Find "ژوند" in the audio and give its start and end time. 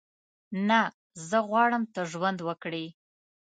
2.11-2.39